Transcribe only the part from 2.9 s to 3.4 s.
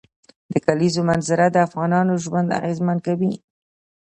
کوي.